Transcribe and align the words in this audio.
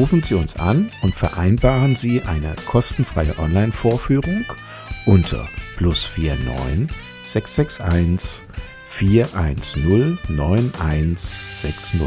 Rufen 0.00 0.22
Sie 0.22 0.32
uns 0.32 0.58
an 0.58 0.88
und 1.02 1.14
vereinbaren 1.14 1.94
Sie 1.94 2.22
eine 2.22 2.54
kostenfreie 2.66 3.38
Online-Vorführung 3.38 4.46
unter 5.04 5.46
plus 5.76 6.16
49 6.16 6.88
661 7.22 8.48
410 8.86 10.18
9160. 10.34 12.00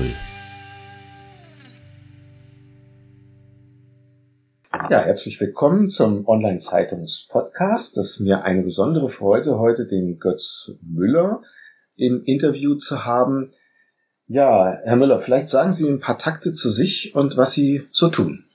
Ja, 4.89 5.01
herzlich 5.01 5.39
willkommen 5.39 5.87
zum 5.87 6.27
Online-Zeitungs-Podcast. 6.27 7.97
Das 7.97 8.13
ist 8.13 8.21
mir 8.21 8.43
eine 8.43 8.63
besondere 8.63 9.09
Freude, 9.09 9.59
heute 9.59 9.85
den 9.85 10.17
Götz 10.17 10.71
Müller 10.81 11.43
im 11.95 12.23
Interview 12.23 12.73
zu 12.73 13.05
haben. 13.05 13.51
Ja, 14.33 14.79
Herr 14.83 14.95
Müller, 14.95 15.19
vielleicht 15.19 15.51
sagen 15.51 15.73
Sie 15.73 15.87
ein 15.87 15.99
paar 15.99 16.17
Takte 16.17 16.55
zu 16.55 16.71
sich 16.71 17.13
und 17.13 17.37
was 17.37 17.53
Sie 17.53 17.87
so 17.91 18.09
tun. 18.09 18.45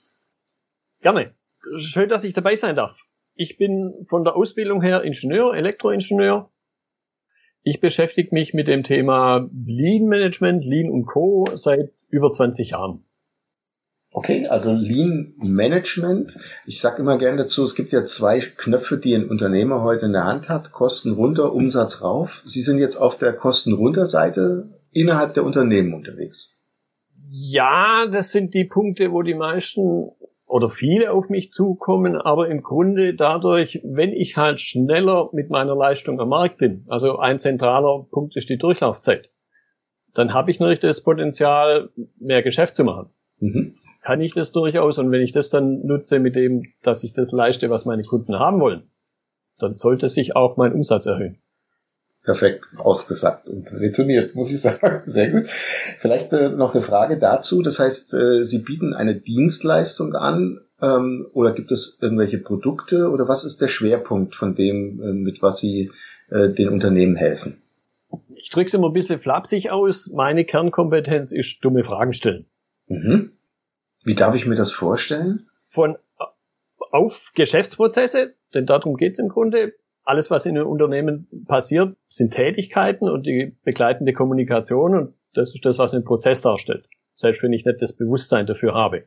Gerne. 1.02 1.36
Schön, 1.78 2.08
dass 2.08 2.24
ich 2.24 2.34
dabei 2.34 2.56
sein 2.56 2.74
darf. 2.74 2.98
Ich 3.36 3.58
bin 3.58 3.94
von 4.08 4.24
der 4.24 4.34
Ausbildung 4.34 4.82
her 4.82 5.04
Ingenieur, 5.04 5.54
Elektroingenieur. 5.54 6.50
Ich 7.62 7.80
beschäftige 7.80 8.34
mich 8.34 8.54
mit 8.54 8.66
dem 8.66 8.82
Thema 8.82 9.48
Lean 9.66 10.06
Management, 10.06 10.64
Lean 10.64 10.90
und 10.90 11.06
Co. 11.06 11.46
seit 11.54 11.92
über 12.08 12.32
20 12.32 12.70
Jahren. 12.70 13.04
Okay, 14.10 14.48
also 14.48 14.74
Lean 14.74 15.34
Management. 15.36 16.40
Ich 16.66 16.80
sage 16.80 17.02
immer 17.02 17.18
gerne 17.18 17.44
dazu, 17.44 17.62
es 17.62 17.76
gibt 17.76 17.92
ja 17.92 18.04
zwei 18.04 18.40
Knöpfe, 18.40 18.98
die 18.98 19.14
ein 19.14 19.28
Unternehmer 19.28 19.84
heute 19.84 20.06
in 20.06 20.12
der 20.12 20.24
Hand 20.24 20.48
hat. 20.48 20.72
Kosten 20.72 21.12
runter, 21.12 21.52
Umsatz 21.52 22.02
rauf. 22.02 22.42
Sie 22.44 22.62
sind 22.62 22.80
jetzt 22.80 22.96
auf 22.96 23.16
der 23.16 23.32
Kosten 23.32 23.74
runter 23.74 24.06
Seite 24.06 24.77
innerhalb 24.92 25.34
der 25.34 25.44
Unternehmen 25.44 25.94
unterwegs. 25.94 26.62
Ja, 27.30 28.06
das 28.06 28.32
sind 28.32 28.54
die 28.54 28.64
Punkte, 28.64 29.12
wo 29.12 29.22
die 29.22 29.34
meisten 29.34 30.10
oder 30.46 30.70
viele 30.70 31.12
auf 31.12 31.28
mich 31.28 31.50
zukommen, 31.50 32.16
aber 32.16 32.48
im 32.48 32.62
Grunde 32.62 33.14
dadurch, 33.14 33.80
wenn 33.84 34.12
ich 34.12 34.36
halt 34.36 34.60
schneller 34.60 35.28
mit 35.32 35.50
meiner 35.50 35.76
Leistung 35.76 36.18
am 36.20 36.30
Markt 36.30 36.56
bin, 36.56 36.86
also 36.88 37.18
ein 37.18 37.38
zentraler 37.38 38.06
Punkt 38.10 38.34
ist 38.34 38.48
die 38.48 38.56
Durchlaufzeit, 38.56 39.30
dann 40.14 40.32
habe 40.32 40.50
ich 40.50 40.58
natürlich 40.58 40.80
das 40.80 41.02
Potenzial, 41.02 41.90
mehr 42.18 42.42
Geschäft 42.42 42.76
zu 42.76 42.84
machen. 42.84 43.10
Mhm. 43.40 43.76
Kann 44.02 44.20
ich 44.20 44.32
das 44.32 44.50
durchaus 44.50 44.98
und 44.98 45.12
wenn 45.12 45.20
ich 45.20 45.32
das 45.32 45.50
dann 45.50 45.86
nutze 45.86 46.18
mit 46.18 46.34
dem, 46.34 46.62
dass 46.82 47.04
ich 47.04 47.12
das 47.12 47.30
leiste, 47.30 47.68
was 47.70 47.84
meine 47.84 48.02
Kunden 48.02 48.38
haben 48.38 48.60
wollen, 48.60 48.90
dann 49.58 49.74
sollte 49.74 50.08
sich 50.08 50.34
auch 50.34 50.56
mein 50.56 50.72
Umsatz 50.72 51.06
erhöhen. 51.06 51.38
Perfekt 52.28 52.66
ausgesagt 52.76 53.48
und 53.48 53.72
retourniert, 53.72 54.34
muss 54.34 54.50
ich 54.50 54.60
sagen. 54.60 55.02
Sehr 55.06 55.30
gut. 55.30 55.48
Vielleicht 55.48 56.30
äh, 56.34 56.50
noch 56.50 56.74
eine 56.74 56.82
Frage 56.82 57.18
dazu. 57.18 57.62
Das 57.62 57.78
heißt, 57.78 58.12
äh, 58.12 58.44
Sie 58.44 58.58
bieten 58.58 58.92
eine 58.92 59.14
Dienstleistung 59.14 60.14
an 60.14 60.60
ähm, 60.82 61.26
oder 61.32 61.52
gibt 61.52 61.72
es 61.72 61.98
irgendwelche 62.02 62.36
Produkte 62.36 63.08
oder 63.08 63.28
was 63.28 63.46
ist 63.46 63.62
der 63.62 63.68
Schwerpunkt 63.68 64.34
von 64.34 64.54
dem, 64.54 65.00
äh, 65.02 65.12
mit 65.14 65.40
was 65.40 65.60
Sie 65.60 65.90
äh, 66.28 66.50
den 66.50 66.68
Unternehmen 66.68 67.16
helfen? 67.16 67.62
Ich 68.34 68.50
drücke 68.50 68.66
es 68.66 68.74
immer 68.74 68.90
ein 68.90 68.92
bisschen 68.92 69.20
flapsig 69.20 69.70
aus. 69.70 70.10
Meine 70.12 70.44
Kernkompetenz 70.44 71.32
ist 71.32 71.60
dumme 71.62 71.82
Fragen 71.82 72.12
stellen. 72.12 72.44
Mhm. 72.88 73.32
Wie 74.04 74.16
darf 74.16 74.34
ich 74.34 74.44
mir 74.44 74.56
das 74.56 74.70
vorstellen? 74.70 75.48
Von 75.66 75.96
auf 76.90 77.32
Geschäftsprozesse, 77.34 78.34
denn 78.52 78.66
darum 78.66 78.98
geht's 78.98 79.18
im 79.18 79.30
Grunde. 79.30 79.72
Alles, 80.08 80.30
was 80.30 80.46
in 80.46 80.56
einem 80.56 80.66
Unternehmen 80.66 81.28
passiert, 81.46 81.96
sind 82.08 82.32
Tätigkeiten 82.32 83.08
und 83.08 83.26
die 83.26 83.56
begleitende 83.62 84.12
Kommunikation 84.12 84.94
und 84.94 85.14
das 85.34 85.54
ist 85.54 85.66
das, 85.66 85.78
was 85.78 85.92
einen 85.92 86.04
Prozess 86.04 86.40
darstellt. 86.40 86.88
Selbst 87.14 87.42
wenn 87.42 87.52
ich 87.52 87.64
nicht 87.64 87.82
das 87.82 87.92
Bewusstsein 87.92 88.46
dafür 88.46 88.74
habe. 88.74 89.04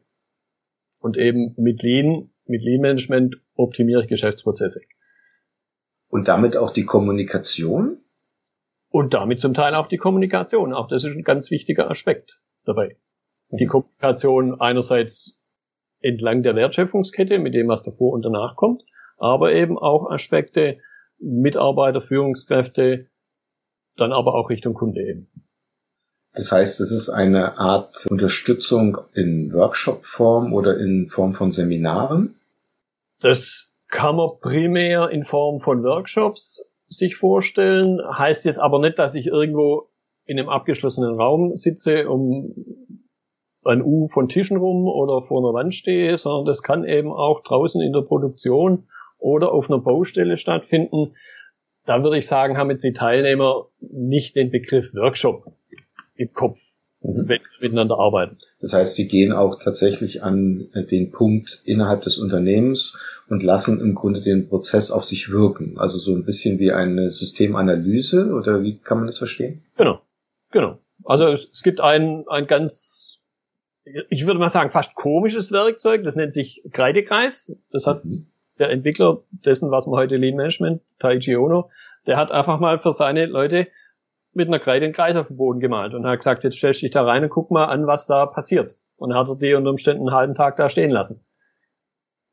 Und 0.99 1.17
eben 1.17 1.55
mit 1.57 1.81
Lean, 1.81 2.29
mit 2.45 2.63
Lean 2.63 2.81
Management 2.81 3.41
optimiere 3.55 4.01
ich 4.01 4.07
Geschäftsprozesse. 4.07 4.81
Und 6.09 6.27
damit 6.27 6.55
auch 6.55 6.71
die 6.71 6.85
Kommunikation? 6.85 7.97
Und 8.89 9.13
damit 9.13 9.41
zum 9.41 9.53
Teil 9.53 9.73
auch 9.75 9.87
die 9.87 9.97
Kommunikation. 9.97 10.73
Auch 10.73 10.87
das 10.87 11.03
ist 11.03 11.15
ein 11.15 11.23
ganz 11.23 11.49
wichtiger 11.49 11.89
Aspekt 11.89 12.39
dabei 12.65 12.97
die 13.51 13.65
Kommunikation 13.65 14.59
einerseits 14.59 15.37
entlang 15.99 16.43
der 16.43 16.55
Wertschöpfungskette 16.55 17.37
mit 17.39 17.53
dem, 17.53 17.67
was 17.67 17.83
davor 17.83 18.13
und 18.13 18.23
danach 18.23 18.55
kommt, 18.55 18.83
aber 19.17 19.53
eben 19.53 19.77
auch 19.77 20.09
Aspekte 20.09 20.79
Mitarbeiter, 21.21 22.01
Führungskräfte, 22.01 23.07
dann 23.95 24.11
aber 24.11 24.33
auch 24.35 24.49
Richtung 24.49 24.73
Kunde 24.73 25.01
eben. 25.01 25.27
Das 26.33 26.51
heißt, 26.51 26.79
es 26.79 26.91
ist 26.91 27.09
eine 27.09 27.57
Art 27.57 28.07
Unterstützung 28.09 28.97
in 29.13 29.53
Workshop-Form 29.53 30.53
oder 30.53 30.77
in 30.77 31.09
Form 31.09 31.33
von 31.33 31.51
Seminaren? 31.51 32.35
Das 33.19 33.73
kann 33.89 34.15
man 34.15 34.39
primär 34.39 35.09
in 35.09 35.25
Form 35.25 35.59
von 35.59 35.83
Workshops 35.83 36.65
sich 36.87 37.17
vorstellen. 37.17 37.99
Heißt 38.17 38.45
jetzt 38.45 38.59
aber 38.59 38.79
nicht, 38.79 38.97
dass 38.97 39.15
ich 39.15 39.27
irgendwo 39.27 39.89
in 40.25 40.39
einem 40.39 40.49
abgeschlossenen 40.49 41.15
Raum 41.15 41.55
sitze, 41.55 42.09
um 42.09 42.55
ein 43.63 43.81
U 43.81 44.07
von 44.07 44.29
Tischen 44.29 44.57
rum 44.57 44.87
oder 44.87 45.21
vor 45.27 45.39
einer 45.39 45.53
Wand 45.53 45.75
stehe, 45.75 46.17
sondern 46.17 46.45
das 46.45 46.63
kann 46.63 46.85
eben 46.85 47.11
auch 47.11 47.43
draußen 47.43 47.81
in 47.81 47.93
der 47.93 48.01
Produktion 48.01 48.87
oder 49.21 49.51
auf 49.51 49.69
einer 49.69 49.79
Baustelle 49.79 50.37
stattfinden. 50.37 51.15
Da 51.85 52.03
würde 52.03 52.17
ich 52.17 52.27
sagen, 52.27 52.57
haben 52.57 52.69
jetzt 52.69 52.83
die 52.83 52.93
Teilnehmer 52.93 53.67
nicht 53.79 54.35
den 54.35 54.51
Begriff 54.51 54.93
Workshop 54.93 55.53
im 56.15 56.33
Kopf, 56.33 56.59
mhm. 57.01 57.27
wenn 57.27 57.39
wir 57.39 57.61
miteinander 57.61 57.97
arbeiten. 57.97 58.37
Das 58.59 58.73
heißt, 58.73 58.95
sie 58.95 59.07
gehen 59.07 59.31
auch 59.31 59.59
tatsächlich 59.63 60.23
an 60.23 60.69
den 60.91 61.11
Punkt 61.11 61.63
innerhalb 61.65 62.01
des 62.01 62.17
Unternehmens 62.17 62.99
und 63.29 63.43
lassen 63.43 63.79
im 63.79 63.95
Grunde 63.95 64.21
den 64.21 64.49
Prozess 64.49 64.91
auf 64.91 65.05
sich 65.05 65.31
wirken. 65.31 65.77
Also 65.77 65.97
so 65.97 66.13
ein 66.13 66.25
bisschen 66.25 66.59
wie 66.59 66.71
eine 66.71 67.09
Systemanalyse 67.09 68.33
oder 68.33 68.61
wie 68.61 68.77
kann 68.77 68.97
man 68.97 69.07
das 69.07 69.17
verstehen? 69.17 69.63
Genau, 69.77 70.01
genau. 70.51 70.79
Also 71.05 71.27
es, 71.27 71.47
es 71.51 71.63
gibt 71.63 71.79
ein, 71.79 72.25
ein 72.27 72.45
ganz 72.45 73.01
ich 74.09 74.25
würde 74.27 74.39
mal 74.39 74.49
sagen, 74.49 74.71
fast 74.71 74.95
komisches 74.95 75.51
Werkzeug. 75.51 76.03
Das 76.03 76.15
nennt 76.15 76.33
sich 76.33 76.61
Kreidekreis. 76.71 77.51
Das 77.71 77.87
hat 77.87 78.05
mhm. 78.05 78.27
Der 78.61 78.69
Entwickler 78.69 79.21
dessen, 79.45 79.71
was 79.71 79.85
man 79.87 79.97
heute 79.97 80.17
Lean 80.17 80.35
Management, 80.35 80.81
Taiji 80.99 81.35
Ono, 81.35 81.69
der 82.07 82.17
hat 82.17 82.31
einfach 82.31 82.59
mal 82.59 82.79
für 82.79 82.93
seine 82.93 83.25
Leute 83.25 83.67
mit 84.33 84.47
einer 84.47 84.59
Kreide 84.59 84.85
einen 84.85 84.93
Kreis 84.93 85.15
auf 85.17 85.27
den 85.27 85.37
Boden 85.37 85.59
gemalt 85.59 85.93
und 85.93 86.05
hat 86.05 86.19
gesagt, 86.19 86.43
jetzt 86.43 86.57
stellst 86.57 86.81
du 86.81 86.85
dich 86.85 86.93
da 86.93 87.03
rein 87.03 87.23
und 87.23 87.29
guck 87.29 87.51
mal 87.51 87.65
an, 87.65 87.87
was 87.87 88.07
da 88.07 88.25
passiert. 88.25 88.77
Und 88.95 89.09
dann 89.09 89.19
hat 89.19 89.27
er 89.27 89.35
die 89.35 89.53
unter 89.53 89.71
Umständen 89.71 90.07
einen 90.07 90.15
halben 90.15 90.35
Tag 90.35 90.55
da 90.55 90.69
stehen 90.69 90.91
lassen. 90.91 91.19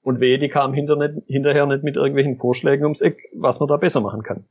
Und 0.02 0.20
wehe, 0.20 0.38
die 0.38 0.48
kamen 0.48 0.74
hinterher 0.74 1.66
nicht 1.66 1.82
mit 1.82 1.96
irgendwelchen 1.96 2.36
Vorschlägen 2.36 2.84
ums 2.84 3.00
Eck, 3.00 3.28
was 3.34 3.58
man 3.58 3.68
da 3.68 3.76
besser 3.76 4.00
machen 4.00 4.22
kann. 4.22 4.44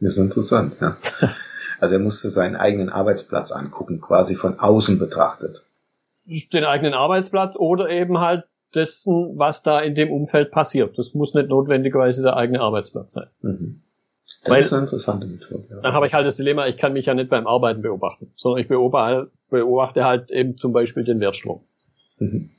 Das 0.00 0.16
ist 0.16 0.18
interessant, 0.18 0.74
ja. 0.80 0.96
Also 1.78 1.94
er 1.94 2.00
musste 2.00 2.28
seinen 2.28 2.56
eigenen 2.56 2.90
Arbeitsplatz 2.90 3.52
angucken, 3.52 4.02
quasi 4.02 4.34
von 4.34 4.58
außen 4.58 4.98
betrachtet 4.98 5.64
den 6.52 6.64
eigenen 6.64 6.94
Arbeitsplatz 6.94 7.56
oder 7.56 7.88
eben 7.88 8.18
halt 8.18 8.44
dessen, 8.74 9.38
was 9.38 9.62
da 9.62 9.80
in 9.80 9.94
dem 9.94 10.10
Umfeld 10.10 10.50
passiert. 10.50 10.98
Das 10.98 11.14
muss 11.14 11.34
nicht 11.34 11.48
notwendigerweise 11.48 12.22
der 12.22 12.36
eigene 12.36 12.60
Arbeitsplatz 12.60 13.12
sein. 13.14 13.26
Mhm. 13.42 13.82
Das 14.44 14.50
Weil, 14.52 14.60
ist 14.60 14.72
eine 14.72 14.82
interessante 14.82 15.26
Methode. 15.26 15.64
Ja. 15.70 15.80
Dann 15.80 15.92
habe 15.92 16.06
ich 16.06 16.14
halt 16.14 16.26
das 16.26 16.36
Dilemma, 16.36 16.66
ich 16.68 16.76
kann 16.76 16.92
mich 16.92 17.06
ja 17.06 17.14
nicht 17.14 17.30
beim 17.30 17.46
Arbeiten 17.46 17.82
beobachten, 17.82 18.32
sondern 18.36 18.62
ich 18.62 18.68
beobachte, 18.68 19.30
beobachte 19.50 20.04
halt 20.04 20.30
eben 20.30 20.56
zum 20.56 20.72
Beispiel 20.72 21.04
den 21.04 21.18
Wertstrom. 21.20 21.62
Mhm. 22.18 22.50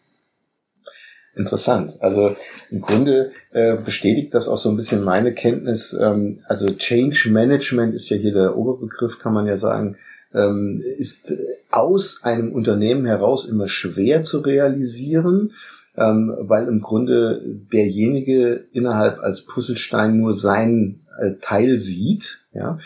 Interessant. 1.34 1.94
Also 2.02 2.36
im 2.72 2.82
Grunde 2.82 3.32
äh, 3.52 3.78
bestätigt 3.78 4.34
das 4.34 4.50
auch 4.50 4.58
so 4.58 4.70
ein 4.70 4.76
bisschen 4.76 5.04
meine 5.04 5.34
Kenntnis. 5.34 5.94
Ähm, 5.94 6.40
also 6.46 6.74
Change 6.74 7.30
Management 7.32 7.94
ist 7.94 8.10
ja 8.10 8.18
hier 8.18 8.34
der 8.34 8.58
Oberbegriff, 8.58 9.18
kann 9.18 9.34
man 9.34 9.48
ja 9.48 9.56
sagen, 9.56 9.98
ähm, 10.34 10.84
ist 10.98 11.34
aus 11.70 12.24
einem 12.24 12.52
Unternehmen 12.54 13.06
heraus 13.06 13.48
immer 13.48 13.70
schwer 13.70 14.24
zu 14.24 14.40
realisieren, 14.40 15.54
ähm, 15.98 16.34
weil 16.40 16.68
im 16.68 16.82
Grunde 16.82 17.42
derjenige 17.72 18.66
innerhalb 18.72 19.20
als 19.20 19.46
Puzzlestein 19.46 20.18
nur 20.18 20.34
seinen 20.34 21.06
äh, 21.20 21.34
Teil 21.42 21.80
sieht, 21.80 22.46
ja, 22.54 22.80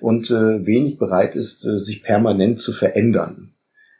und 0.00 0.30
äh, 0.30 0.66
wenig 0.66 0.98
bereit 0.98 1.36
ist, 1.36 1.64
äh, 1.66 1.78
sich 1.78 2.02
permanent 2.02 2.60
zu 2.60 2.72
verändern. 2.72 3.52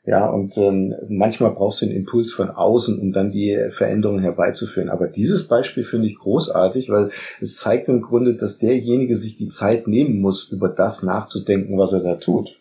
Ja, 0.04 0.28
und 0.28 0.58
ähm, 0.58 0.96
manchmal 1.08 1.52
brauchst 1.52 1.80
du 1.80 1.86
einen 1.86 1.94
Impuls 1.94 2.32
von 2.32 2.50
außen, 2.50 2.98
um 2.98 3.12
dann 3.12 3.30
die 3.30 3.56
Veränderungen 3.70 4.20
herbeizuführen. 4.20 4.88
Aber 4.88 5.06
dieses 5.06 5.46
Beispiel 5.46 5.84
finde 5.84 6.08
ich 6.08 6.18
großartig, 6.18 6.90
weil 6.90 7.10
es 7.40 7.58
zeigt 7.58 7.88
im 7.88 8.00
Grunde, 8.00 8.34
dass 8.34 8.58
derjenige 8.58 9.16
sich 9.16 9.36
die 9.36 9.48
Zeit 9.48 9.86
nehmen 9.86 10.20
muss, 10.20 10.50
über 10.50 10.68
das 10.68 11.04
nachzudenken, 11.04 11.78
was 11.78 11.92
er 11.92 12.00
da 12.00 12.16
tut. 12.16 12.60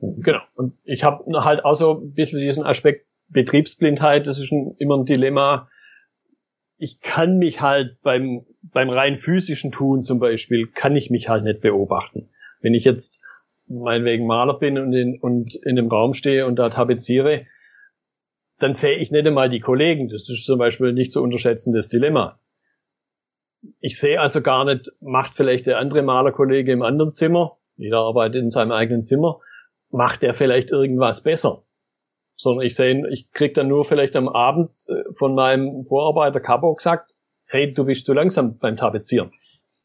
Genau. 0.00 0.40
Und 0.54 0.74
ich 0.84 1.02
habe 1.02 1.24
halt 1.42 1.64
auch 1.64 1.74
so 1.74 1.98
ein 1.98 2.12
bisschen 2.12 2.40
diesen 2.40 2.64
Aspekt 2.64 3.06
Betriebsblindheit, 3.30 4.26
das 4.26 4.38
ist 4.38 4.52
ein, 4.52 4.74
immer 4.78 4.96
ein 4.98 5.04
Dilemma. 5.04 5.68
Ich 6.76 7.00
kann 7.00 7.38
mich 7.38 7.60
halt 7.60 8.00
beim, 8.02 8.46
beim 8.62 8.90
rein 8.90 9.18
physischen 9.18 9.72
Tun 9.72 10.04
zum 10.04 10.18
Beispiel, 10.18 10.66
kann 10.66 10.96
ich 10.96 11.10
mich 11.10 11.28
halt 11.28 11.44
nicht 11.44 11.60
beobachten. 11.60 12.30
Wenn 12.60 12.74
ich 12.74 12.84
jetzt 12.84 13.20
meinetwegen 13.66 14.26
Maler 14.26 14.58
bin 14.58 14.78
und 14.78 14.92
in, 14.92 15.18
und 15.20 15.54
in 15.54 15.76
dem 15.76 15.88
Raum 15.88 16.14
stehe 16.14 16.46
und 16.46 16.56
da 16.56 16.70
tapeziere, 16.70 17.46
dann 18.58 18.74
sehe 18.74 18.96
ich 18.96 19.10
nicht 19.10 19.26
einmal 19.26 19.48
die 19.48 19.60
Kollegen. 19.60 20.08
Das 20.08 20.28
ist 20.28 20.44
zum 20.44 20.58
Beispiel 20.58 20.92
nicht 20.92 21.12
zu 21.12 21.22
unterschätzendes 21.22 21.88
Dilemma. 21.88 22.40
Ich 23.80 23.98
sehe 23.98 24.20
also 24.20 24.40
gar 24.40 24.64
nicht, 24.64 24.90
macht 25.00 25.34
vielleicht 25.34 25.66
der 25.66 25.78
andere 25.78 26.02
Malerkollege 26.02 26.72
im 26.72 26.82
anderen 26.82 27.12
Zimmer, 27.12 27.58
jeder 27.76 27.98
arbeitet 27.98 28.42
in 28.42 28.50
seinem 28.50 28.72
eigenen 28.72 29.04
Zimmer, 29.04 29.40
macht 29.90 30.22
der 30.22 30.34
vielleicht 30.34 30.70
irgendwas 30.70 31.22
besser. 31.22 31.64
Sondern 32.40 32.64
ich 32.64 32.74
sehe, 32.74 33.06
ich 33.10 33.30
krieg 33.32 33.52
dann 33.52 33.68
nur 33.68 33.84
vielleicht 33.84 34.16
am 34.16 34.26
Abend 34.26 34.70
äh, 34.88 35.12
von 35.12 35.34
meinem 35.34 35.84
Vorarbeiter 35.84 36.40
Capo 36.40 36.74
gesagt, 36.74 37.12
hey, 37.44 37.74
du 37.74 37.84
bist 37.84 38.06
zu 38.06 38.14
langsam 38.14 38.56
beim 38.56 38.78
Tapezieren. 38.78 39.30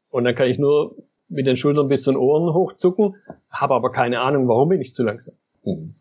Und 0.10 0.24
dann 0.24 0.36
kann 0.36 0.48
ich 0.48 0.58
nur 0.58 0.96
mit 1.28 1.48
den 1.48 1.58
Schultern 1.58 1.90
bis 1.90 2.04
zu 2.04 2.12
den 2.12 2.18
Ohren 2.18 2.54
hochzucken, 2.54 3.16
habe 3.50 3.74
aber 3.74 3.92
keine 3.92 4.22
Ahnung, 4.22 4.48
warum 4.48 4.70
bin 4.70 4.80
ich 4.80 4.94
zu 4.94 5.04
langsam. 5.04 5.36
Hm. 5.64 5.96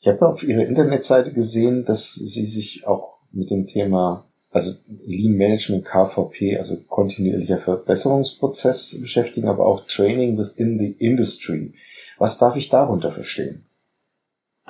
Ich 0.00 0.08
habe 0.08 0.26
auf 0.26 0.42
Ihrer 0.42 0.66
Internetseite 0.66 1.32
gesehen, 1.32 1.84
dass 1.84 2.14
Sie 2.14 2.46
sich 2.46 2.84
auch 2.88 3.18
mit 3.30 3.52
dem 3.52 3.68
Thema, 3.68 4.26
also 4.50 4.76
Lean 5.06 5.34
Management, 5.34 5.84
KVP, 5.84 6.56
also 6.56 6.78
kontinuierlicher 6.88 7.58
Verbesserungsprozess 7.58 9.00
beschäftigen, 9.00 9.46
aber 9.46 9.66
auch 9.66 9.86
Training 9.86 10.36
within 10.36 10.78
the 10.78 10.96
Industry. 10.98 11.74
Was 12.18 12.38
darf 12.38 12.56
ich 12.56 12.70
darunter 12.70 13.12
verstehen? 13.12 13.66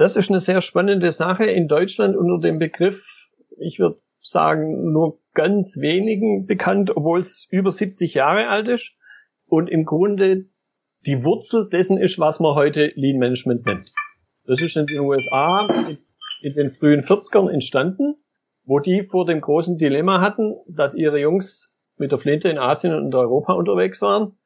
Das 0.00 0.16
ist 0.16 0.30
eine 0.30 0.40
sehr 0.40 0.62
spannende 0.62 1.12
Sache 1.12 1.44
in 1.44 1.68
Deutschland 1.68 2.16
unter 2.16 2.38
dem 2.38 2.58
Begriff, 2.58 3.28
ich 3.58 3.78
würde 3.78 4.00
sagen, 4.22 4.92
nur 4.92 5.20
ganz 5.34 5.78
wenigen 5.78 6.46
bekannt, 6.46 6.96
obwohl 6.96 7.20
es 7.20 7.46
über 7.50 7.70
70 7.70 8.14
Jahre 8.14 8.48
alt 8.48 8.66
ist 8.68 8.92
und 9.46 9.68
im 9.68 9.84
Grunde 9.84 10.46
die 11.04 11.22
Wurzel 11.22 11.68
dessen 11.68 11.98
ist, 11.98 12.18
was 12.18 12.40
man 12.40 12.54
heute 12.54 12.90
Lean 12.94 13.18
Management 13.18 13.66
nennt. 13.66 13.92
Das 14.46 14.62
ist 14.62 14.74
in 14.74 14.86
den 14.86 15.00
USA 15.00 15.68
in 16.40 16.54
den 16.54 16.70
frühen 16.70 17.02
40ern 17.02 17.50
entstanden, 17.50 18.14
wo 18.64 18.78
die 18.78 19.02
vor 19.02 19.26
dem 19.26 19.42
großen 19.42 19.76
Dilemma 19.76 20.22
hatten, 20.22 20.54
dass 20.66 20.94
ihre 20.94 21.20
Jungs 21.20 21.74
mit 21.98 22.10
der 22.10 22.18
Flinte 22.18 22.48
in 22.48 22.56
Asien 22.56 22.94
und 22.94 23.14
Europa 23.14 23.52
unterwegs 23.52 24.00
waren 24.00 24.38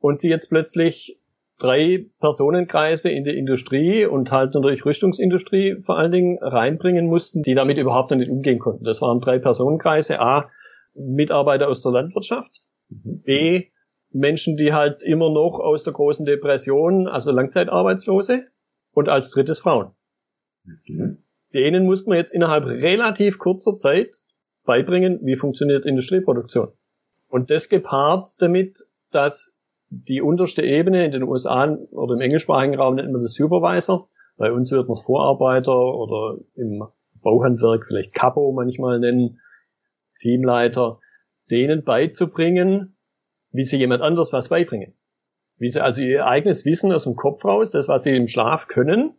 und 0.00 0.20
sie 0.20 0.28
jetzt 0.28 0.50
plötzlich 0.50 1.18
drei 1.58 2.06
Personenkreise 2.20 3.10
in 3.10 3.24
der 3.24 3.34
Industrie 3.34 4.04
und 4.04 4.30
halt 4.32 4.54
natürlich 4.54 4.84
Rüstungsindustrie 4.84 5.82
vor 5.84 5.98
allen 5.98 6.12
Dingen 6.12 6.38
reinbringen 6.40 7.06
mussten, 7.06 7.42
die 7.42 7.54
damit 7.54 7.78
überhaupt 7.78 8.10
nicht 8.10 8.30
umgehen 8.30 8.58
konnten. 8.58 8.84
Das 8.84 9.00
waren 9.00 9.20
drei 9.20 9.38
Personenkreise. 9.38 10.20
A, 10.20 10.50
Mitarbeiter 10.94 11.68
aus 11.68 11.82
der 11.82 11.92
Landwirtschaft. 11.92 12.50
Mhm. 12.88 13.22
B, 13.22 13.66
Menschen, 14.10 14.56
die 14.56 14.72
halt 14.72 15.02
immer 15.02 15.30
noch 15.30 15.58
aus 15.58 15.84
der 15.84 15.92
großen 15.92 16.26
Depression, 16.26 17.08
also 17.08 17.30
Langzeitarbeitslose 17.30 18.46
und 18.92 19.08
als 19.08 19.30
drittes 19.30 19.60
Frauen. 19.60 19.92
Mhm. 20.64 21.18
Denen 21.54 21.84
muss 21.84 22.06
man 22.06 22.16
jetzt 22.16 22.32
innerhalb 22.32 22.64
relativ 22.64 23.38
kurzer 23.38 23.76
Zeit 23.76 24.16
beibringen, 24.64 25.20
wie 25.22 25.36
funktioniert 25.36 25.86
Industrieproduktion. 25.86 26.68
Und 27.28 27.50
das 27.50 27.68
gepaart 27.68 28.40
damit, 28.40 28.78
dass 29.10 29.58
die 29.94 30.22
unterste 30.22 30.62
Ebene 30.62 31.04
in 31.04 31.12
den 31.12 31.22
USA 31.22 31.76
oder 31.90 32.14
im 32.14 32.20
englischsprachigen 32.22 32.76
Raum 32.76 32.94
nennt 32.94 33.12
man 33.12 33.20
das 33.20 33.34
Supervisor. 33.34 34.08
Bei 34.38 34.50
uns 34.50 34.72
wird 34.72 34.88
man 34.88 34.94
es 34.94 35.02
Vorarbeiter 35.02 35.76
oder 35.76 36.38
im 36.54 36.82
Bauhandwerk 37.22 37.84
vielleicht 37.86 38.14
Capo 38.14 38.52
manchmal 38.52 38.98
nennen, 38.98 39.38
Teamleiter, 40.20 40.98
denen 41.50 41.84
beizubringen, 41.84 42.96
wie 43.50 43.64
sie 43.64 43.76
jemand 43.76 44.02
anders 44.02 44.32
was 44.32 44.48
beibringen. 44.48 44.94
Wie 45.58 45.68
sie 45.68 45.82
also 45.82 46.00
ihr 46.00 46.26
eigenes 46.26 46.64
Wissen 46.64 46.90
aus 46.90 47.04
dem 47.04 47.14
Kopf 47.14 47.44
raus, 47.44 47.70
das, 47.70 47.86
was 47.86 48.04
sie 48.04 48.16
im 48.16 48.28
Schlaf 48.28 48.68
können, 48.68 49.12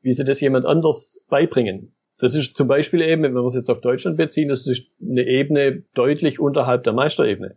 wie 0.00 0.14
sie 0.14 0.24
das 0.24 0.40
jemand 0.40 0.64
anders 0.64 1.26
beibringen. 1.28 1.94
Das 2.18 2.34
ist 2.34 2.56
zum 2.56 2.68
Beispiel 2.68 3.02
eben, 3.02 3.22
wenn 3.22 3.34
wir 3.34 3.44
es 3.44 3.54
jetzt 3.54 3.70
auf 3.70 3.82
Deutschland 3.82 4.16
beziehen, 4.16 4.48
das 4.48 4.66
ist 4.66 4.90
eine 5.00 5.26
Ebene 5.26 5.84
deutlich 5.94 6.40
unterhalb 6.40 6.84
der 6.84 6.94
Meisterebene. 6.94 7.56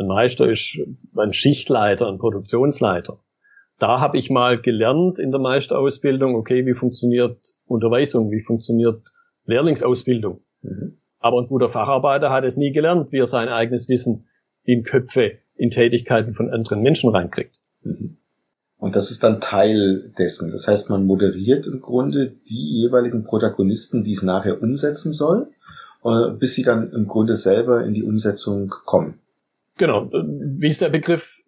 Ein 0.00 0.06
Meister 0.06 0.48
ist 0.48 0.80
ein 1.14 1.34
Schichtleiter, 1.34 2.08
ein 2.08 2.16
Produktionsleiter. 2.16 3.18
Da 3.78 4.00
habe 4.00 4.16
ich 4.16 4.30
mal 4.30 4.58
gelernt 4.58 5.18
in 5.18 5.30
der 5.30 5.40
Meisterausbildung, 5.40 6.36
okay, 6.36 6.64
wie 6.64 6.72
funktioniert 6.72 7.52
Unterweisung, 7.66 8.30
wie 8.30 8.40
funktioniert 8.40 9.02
Lehrlingsausbildung. 9.44 10.40
Mhm. 10.62 10.96
Aber 11.18 11.42
ein 11.42 11.48
guter 11.48 11.68
Facharbeiter 11.68 12.30
hat 12.30 12.44
es 12.44 12.56
nie 12.56 12.72
gelernt, 12.72 13.12
wie 13.12 13.18
er 13.18 13.26
sein 13.26 13.48
eigenes 13.48 13.90
Wissen 13.90 14.26
in 14.64 14.84
Köpfe, 14.84 15.32
in 15.54 15.68
Tätigkeiten 15.68 16.32
von 16.32 16.48
anderen 16.48 16.80
Menschen 16.80 17.10
reinkriegt. 17.10 17.56
Mhm. 17.82 18.16
Und 18.78 18.96
das 18.96 19.10
ist 19.10 19.22
dann 19.22 19.42
Teil 19.42 20.14
dessen. 20.16 20.50
Das 20.50 20.66
heißt, 20.66 20.88
man 20.88 21.04
moderiert 21.04 21.66
im 21.66 21.82
Grunde 21.82 22.36
die 22.48 22.80
jeweiligen 22.80 23.24
Protagonisten, 23.24 24.02
die 24.02 24.12
es 24.12 24.22
nachher 24.22 24.62
umsetzen 24.62 25.12
soll, 25.12 25.48
äh, 26.04 26.30
bis 26.30 26.54
sie 26.54 26.62
dann 26.62 26.90
im 26.92 27.06
Grunde 27.06 27.36
selber 27.36 27.84
in 27.84 27.92
die 27.92 28.02
Umsetzung 28.02 28.70
kommen. 28.86 29.20
Genau. 29.80 30.10
Wie 30.12 30.68
ist 30.68 30.82
der 30.82 30.90
Begriff 30.90 31.42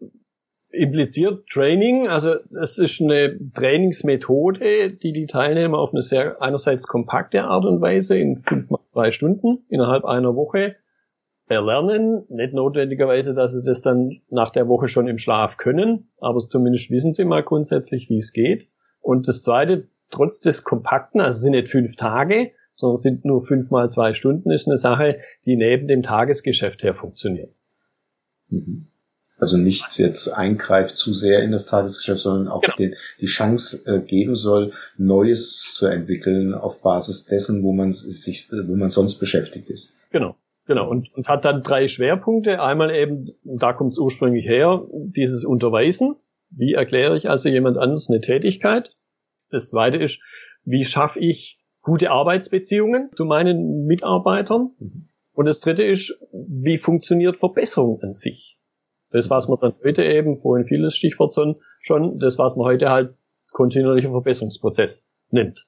impliziert? 0.71 1.47
Training. 1.51 2.09
Also 2.09 2.37
es 2.63 2.79
ist 2.79 3.03
eine 3.03 3.39
Trainingsmethode, 3.53 4.95
die 4.95 5.13
die 5.13 5.27
Teilnehmer 5.27 5.77
auf 5.77 5.93
eine 5.93 6.01
sehr 6.01 6.41
einerseits 6.41 6.89
kompakte 6.89 7.45
Art 7.45 7.67
und 7.67 7.83
Weise 7.83 8.17
in 8.17 8.43
fünf 8.43 8.71
mal 8.71 8.81
zwei 8.91 9.11
Stunden 9.11 9.67
innerhalb 9.69 10.07
einer 10.07 10.35
Woche 10.35 10.77
erlernen. 11.47 12.25
Nicht 12.31 12.55
notwendigerweise, 12.55 13.35
dass 13.35 13.53
sie 13.53 13.67
das 13.67 13.83
dann 13.83 14.23
nach 14.31 14.49
der 14.49 14.67
Woche 14.67 14.89
schon 14.89 15.09
im 15.09 15.19
Schlaf 15.19 15.59
können, 15.59 16.09
aber 16.19 16.39
zumindest 16.39 16.91
wissen 16.91 17.13
sie 17.13 17.27
mal 17.27 17.43
grundsätzlich, 17.43 18.09
wie 18.09 18.17
es 18.17 18.33
geht. 18.33 18.71
Und 19.03 19.29
das 19.29 19.43
Zweite, 19.43 19.89
trotz 20.09 20.41
des 20.41 20.65
Kompakten, 20.65 21.21
also 21.21 21.37
es 21.37 21.43
sind 21.43 21.53
nicht 21.53 21.69
fünf 21.69 21.97
Tage, 21.97 22.53
sondern 22.77 22.95
es 22.95 23.03
sind 23.03 23.27
nur 23.27 23.43
fünf 23.43 23.71
mal 23.71 23.91
zwei 23.91 24.15
Stunden, 24.15 24.51
ist 24.51 24.69
eine 24.69 24.79
Sache, 24.79 25.19
die 25.45 25.57
neben 25.57 25.87
dem 25.87 26.03
Tagesgeschäft 26.03 26.83
her 26.83 26.95
funktioniert. 26.95 27.53
Mhm. 28.53 28.87
Also 29.39 29.57
nicht 29.57 29.99
jetzt 29.99 30.29
eingreift 30.29 30.97
zu 30.97 31.13
sehr 31.13 31.43
in 31.43 31.51
das 31.51 31.67
Tagesgeschäft, 31.67 32.21
sondern 32.21 32.47
auch 32.47 32.61
genau. 32.61 32.77
den, 32.77 32.95
die 33.21 33.27
Chance 33.27 33.83
äh, 33.87 34.01
geben 34.01 34.37
soll, 34.37 34.73
Neues 34.97 35.75
zu 35.75 35.87
entwickeln 35.87 36.55
auf 36.55 36.81
Basis 36.81 37.27
dessen, 37.27 37.65
wo 37.65 37.73
man 37.73 37.91
sich, 37.91 38.53
wo 38.53 38.77
man 38.77 38.91
sonst 38.91 39.19
beschäftigt 39.19 39.69
ist. 39.69 39.99
Genau. 40.11 40.37
Genau, 40.65 40.89
und, 40.89 41.13
und 41.15 41.27
hat 41.27 41.45
dann 41.45 41.65
drei 41.65 41.89
Schwerpunkte. 41.89 42.63
Einmal 42.63 42.95
eben, 42.95 43.33
da 43.43 43.73
kommt 43.73 43.93
es 43.93 43.99
ursprünglich 43.99 44.47
her, 44.47 44.87
dieses 44.93 45.45
Unterweisen. 45.45 46.15
Wie 46.51 46.75
erkläre 46.75 47.17
ich 47.17 47.29
also 47.29 47.49
jemand 47.49 47.79
anders 47.79 48.09
eine 48.09 48.21
Tätigkeit? 48.21 48.95
Das 49.51 49.69
zweite 49.69 49.97
ist, 49.97 50.21
wie 50.65 50.85
schaffe 50.85 51.19
ich 51.19 51.59
gute 51.81 52.13
Arbeitsbeziehungen 52.13 53.11
zu 53.17 53.25
meinen 53.25 53.87
Mitarbeitern? 53.87 54.71
Und 55.35 55.47
das 55.47 55.61
dritte 55.61 55.85
ist, 55.85 56.19
wie 56.33 56.79
funktioniert 56.79 57.39
Verbesserung 57.39 58.01
an 58.03 58.15
sich? 58.15 58.59
Das, 59.11 59.31
was 59.31 59.49
man 59.49 59.59
dann 59.61 59.75
heute 59.85 60.05
eben, 60.05 60.41
vorhin 60.41 60.67
vieles 60.67 60.95
Stichwort 60.97 61.35
schon, 61.81 62.19
das, 62.19 62.39
was 62.39 62.57
man 62.57 62.67
heute 62.67 62.91
halt 62.91 63.15
kontinuierlicher 63.53 64.11
Verbesserungsprozess 64.11 65.07
nennt. 65.31 65.67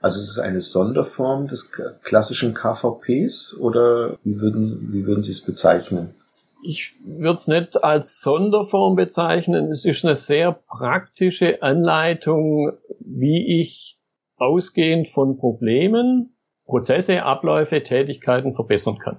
Also 0.00 0.18
ist 0.18 0.30
es 0.30 0.38
eine 0.38 0.60
Sonderform 0.60 1.46
des 1.46 1.72
klassischen 2.02 2.54
KVPs 2.54 3.58
oder 3.58 4.18
wie 4.24 4.40
würden, 4.40 4.92
wie 4.92 5.06
würden 5.06 5.22
Sie 5.22 5.32
es 5.32 5.44
bezeichnen? 5.44 6.14
Ich 6.62 6.94
würde 7.04 7.34
es 7.34 7.48
nicht 7.48 7.82
als 7.82 8.20
Sonderform 8.20 8.96
bezeichnen. 8.96 9.70
Es 9.70 9.84
ist 9.84 10.04
eine 10.04 10.14
sehr 10.14 10.52
praktische 10.52 11.62
Anleitung, 11.62 12.72
wie 13.00 13.60
ich 13.60 13.98
ausgehend 14.36 15.08
von 15.08 15.36
Problemen 15.36 16.34
Prozesse, 16.70 17.24
Abläufe, 17.24 17.82
Tätigkeiten 17.82 18.54
verbessern 18.54 18.98
kann. 18.98 19.18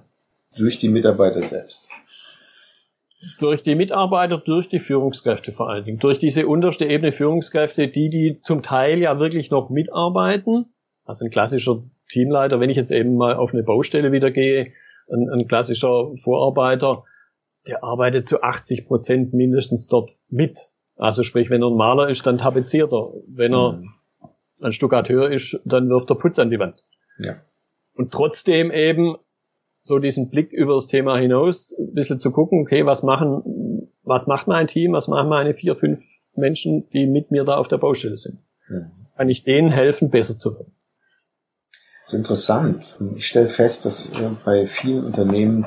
Durch 0.56 0.78
die 0.78 0.88
Mitarbeiter 0.88 1.42
selbst. 1.42 1.88
Durch 3.38 3.62
die 3.62 3.76
Mitarbeiter, 3.76 4.38
durch 4.38 4.68
die 4.68 4.80
Führungskräfte 4.80 5.52
vor 5.52 5.70
allen 5.70 5.84
Dingen. 5.84 5.98
Durch 5.98 6.18
diese 6.18 6.46
unterste 6.48 6.86
Ebene 6.86 7.12
Führungskräfte, 7.12 7.88
die, 7.88 8.08
die 8.08 8.40
zum 8.42 8.62
Teil 8.62 8.98
ja 8.98 9.20
wirklich 9.20 9.50
noch 9.50 9.70
mitarbeiten. 9.70 10.66
Also 11.04 11.24
ein 11.24 11.30
klassischer 11.30 11.84
Teamleiter, 12.08 12.58
wenn 12.58 12.70
ich 12.70 12.76
jetzt 12.76 12.90
eben 12.90 13.16
mal 13.16 13.36
auf 13.36 13.52
eine 13.52 13.62
Baustelle 13.62 14.10
wieder 14.12 14.30
gehe, 14.30 14.72
ein, 15.10 15.28
ein 15.30 15.46
klassischer 15.46 16.10
Vorarbeiter, 16.22 17.04
der 17.68 17.84
arbeitet 17.84 18.28
zu 18.28 18.42
80 18.42 18.86
Prozent 18.86 19.34
mindestens 19.34 19.86
dort 19.88 20.10
mit. 20.28 20.68
Also 20.96 21.22
sprich, 21.22 21.50
wenn 21.50 21.62
er 21.62 21.68
ein 21.68 21.76
Maler 21.76 22.08
ist, 22.08 22.26
dann 22.26 22.38
tapeziert 22.38 22.92
er. 22.92 23.12
Wenn 23.26 23.54
er 23.54 23.72
mhm. 23.72 23.90
ein 24.62 24.72
Stuckateur 24.72 25.30
ist, 25.30 25.60
dann 25.64 25.88
wirft 25.88 26.10
er 26.10 26.16
Putz 26.16 26.38
an 26.38 26.50
die 26.50 26.58
Wand. 26.58 26.82
Ja. 27.18 27.42
Und 27.94 28.12
trotzdem 28.12 28.70
eben 28.70 29.16
so 29.82 29.98
diesen 29.98 30.30
Blick 30.30 30.52
über 30.52 30.74
das 30.74 30.86
Thema 30.86 31.18
hinaus, 31.18 31.74
ein 31.78 31.94
bisschen 31.94 32.20
zu 32.20 32.30
gucken, 32.30 32.60
okay, 32.60 32.86
was 32.86 33.02
machen, 33.02 33.88
was 34.02 34.26
macht 34.26 34.46
mein 34.46 34.68
Team, 34.68 34.92
was 34.92 35.08
machen 35.08 35.28
meine 35.28 35.54
vier, 35.54 35.76
fünf 35.76 36.00
Menschen, 36.34 36.88
die 36.90 37.06
mit 37.06 37.30
mir 37.30 37.44
da 37.44 37.56
auf 37.56 37.68
der 37.68 37.78
Baustelle 37.78 38.16
sind. 38.16 38.38
Mhm. 38.68 38.90
Kann 39.16 39.28
ich 39.28 39.44
denen 39.44 39.70
helfen, 39.70 40.10
besser 40.10 40.36
zu 40.36 40.54
werden? 40.54 40.71
Ist 42.12 42.18
interessant. 42.18 42.98
Ich 43.16 43.26
stelle 43.26 43.48
fest, 43.48 43.86
dass 43.86 44.10
äh, 44.10 44.28
bei 44.44 44.66
vielen 44.66 45.02
Unternehmen 45.02 45.64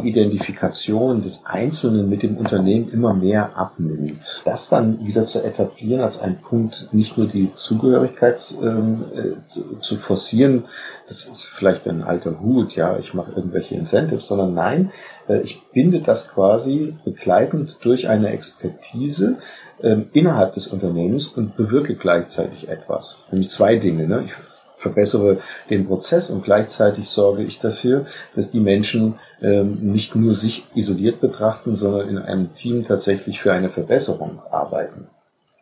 die 0.00 0.10
Identifikation 0.10 1.22
des 1.22 1.44
Einzelnen 1.44 2.08
mit 2.08 2.22
dem 2.22 2.36
Unternehmen 2.36 2.88
immer 2.92 3.14
mehr 3.14 3.56
abnimmt. 3.56 4.42
Das 4.44 4.68
dann 4.68 5.04
wieder 5.04 5.22
zu 5.22 5.42
etablieren 5.42 6.02
als 6.02 6.20
ein 6.20 6.40
Punkt, 6.40 6.90
nicht 6.92 7.18
nur 7.18 7.26
die 7.26 7.52
Zugehörigkeit 7.52 8.40
ähm, 8.62 9.06
äh, 9.12 9.46
zu, 9.48 9.78
zu, 9.80 9.96
forcieren, 9.96 10.66
das 11.08 11.26
ist 11.26 11.46
vielleicht 11.46 11.88
ein 11.88 12.04
alter 12.04 12.38
Hut, 12.40 12.76
ja, 12.76 12.96
ich 12.96 13.12
mache 13.12 13.32
irgendwelche 13.32 13.74
Incentives, 13.74 14.28
sondern 14.28 14.54
nein, 14.54 14.92
äh, 15.28 15.40
ich 15.40 15.64
binde 15.72 16.00
das 16.00 16.32
quasi 16.32 16.94
begleitend 17.04 17.84
durch 17.84 18.08
eine 18.08 18.28
Expertise 18.30 19.38
ähm, 19.82 20.10
innerhalb 20.12 20.52
des 20.52 20.68
Unternehmens 20.68 21.36
und 21.36 21.56
bewirke 21.56 21.96
gleichzeitig 21.96 22.68
etwas. 22.68 23.26
Nämlich 23.32 23.50
zwei 23.50 23.74
Dinge. 23.74 24.06
Ne? 24.06 24.22
Ich 24.24 24.34
verbessere 24.78 25.38
den 25.68 25.86
Prozess 25.86 26.30
und 26.30 26.44
gleichzeitig 26.44 27.08
sorge 27.08 27.42
ich 27.42 27.58
dafür, 27.58 28.06
dass 28.34 28.50
die 28.50 28.60
Menschen 28.60 29.18
ähm, 29.42 29.78
nicht 29.80 30.16
nur 30.16 30.34
sich 30.34 30.66
isoliert 30.74 31.20
betrachten, 31.20 31.74
sondern 31.74 32.08
in 32.08 32.18
einem 32.18 32.54
Team 32.54 32.84
tatsächlich 32.84 33.40
für 33.40 33.52
eine 33.52 33.70
Verbesserung 33.70 34.40
arbeiten. 34.50 35.08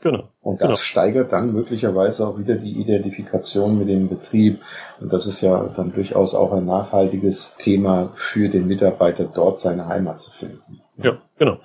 Genau. 0.03 0.29
Und 0.43 0.61
das 0.61 0.69
genau. 0.69 0.79
steigert 0.79 1.33
dann 1.33 1.53
möglicherweise 1.53 2.29
auch 2.29 2.39
wieder 2.39 2.55
die 2.55 2.79
Identifikation 2.79 3.79
mit 3.79 3.89
dem 3.89 4.09
Betrieb. 4.09 4.61
Und 5.01 5.13
das 5.13 5.27
ist 5.27 5.41
ja 5.41 5.69
dann 5.75 5.93
durchaus 5.93 6.35
auch 6.35 6.53
ein 6.53 6.67
nachhaltiges 6.67 7.57
Thema 7.57 8.13
für 8.15 8.49
den 8.49 8.69
Mitarbeiter, 8.69 9.25
dort 9.25 9.61
seine 9.61 9.89
Heimat 9.89 10.21
zu 10.21 10.31
finden. 10.31 10.81
Ja, 10.99 11.19
genau. 11.39 11.59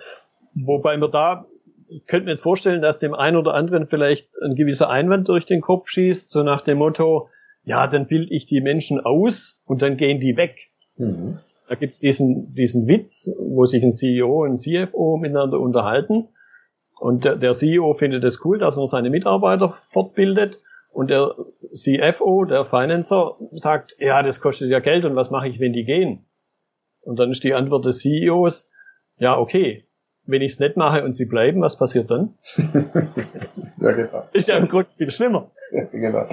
Wobei 0.55 0.97
wir 0.97 1.09
da 1.09 1.45
ich 1.91 2.05
könnte 2.07 2.25
mir 2.25 2.31
jetzt 2.31 2.43
vorstellen, 2.43 2.81
dass 2.81 2.99
dem 2.99 3.13
einen 3.13 3.35
oder 3.35 3.53
anderen 3.53 3.85
vielleicht 3.85 4.29
ein 4.41 4.55
gewisser 4.55 4.89
Einwand 4.89 5.27
durch 5.27 5.45
den 5.45 5.59
Kopf 5.59 5.89
schießt, 5.89 6.29
so 6.29 6.41
nach 6.41 6.61
dem 6.61 6.77
Motto, 6.77 7.27
ja, 7.63 7.87
dann 7.87 8.07
bilde 8.07 8.33
ich 8.33 8.45
die 8.45 8.61
Menschen 8.61 8.99
aus 8.99 9.59
und 9.65 9.81
dann 9.81 9.97
gehen 9.97 10.19
die 10.19 10.37
weg. 10.37 10.71
Mhm. 10.97 11.39
Da 11.67 11.75
gibt's 11.75 11.99
diesen, 11.99 12.53
diesen 12.53 12.87
Witz, 12.87 13.31
wo 13.39 13.65
sich 13.65 13.83
ein 13.83 13.91
CEO 13.91 14.43
und 14.43 14.51
ein 14.51 14.57
CFO 14.57 15.17
miteinander 15.17 15.59
unterhalten. 15.59 16.29
Und 16.99 17.23
der, 17.23 17.35
der 17.35 17.53
CEO 17.53 17.93
findet 17.93 18.23
es 18.23 18.43
cool, 18.43 18.59
dass 18.59 18.75
man 18.75 18.87
seine 18.87 19.09
Mitarbeiter 19.09 19.77
fortbildet. 19.89 20.59
Und 20.91 21.09
der 21.09 21.33
CFO, 21.73 22.45
der 22.45 22.65
Financer, 22.65 23.37
sagt, 23.53 23.95
ja, 23.99 24.21
das 24.21 24.41
kostet 24.41 24.69
ja 24.69 24.79
Geld 24.79 25.05
und 25.05 25.15
was 25.15 25.31
mache 25.31 25.47
ich, 25.47 25.59
wenn 25.59 25.71
die 25.71 25.85
gehen? 25.85 26.25
Und 27.01 27.19
dann 27.19 27.31
ist 27.31 27.43
die 27.43 27.53
Antwort 27.53 27.85
des 27.85 27.99
CEOs, 27.99 28.69
ja, 29.17 29.37
okay, 29.37 29.87
wenn 30.25 30.41
ich 30.41 30.53
es 30.53 30.59
nicht 30.59 30.77
mache 30.77 31.03
und 31.03 31.15
sie 31.15 31.25
bleiben, 31.25 31.61
was 31.61 31.77
passiert 31.77 32.11
dann? 32.11 32.35
ja, 33.79 33.91
genau. 33.91 34.27
Ist 34.33 34.49
ja 34.49 34.57
im 34.57 34.67
Grunde 34.67 34.89
viel 34.97 35.11
schlimmer. 35.11 35.51
Ja, 35.71 35.83
genau. 35.91 36.27